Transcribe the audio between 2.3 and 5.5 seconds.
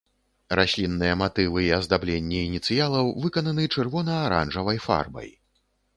ініцыялаў выкананы чырвона-аранжавай фарбай.